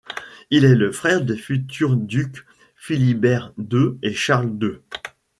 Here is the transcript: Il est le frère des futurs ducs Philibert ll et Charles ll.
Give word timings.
Il 0.49 0.65
est 0.65 0.73
le 0.73 0.91
frère 0.91 1.23
des 1.23 1.37
futurs 1.37 1.95
ducs 1.95 2.43
Philibert 2.75 3.53
ll 3.59 3.99
et 4.01 4.15
Charles 4.15 4.57
ll. 4.59 4.81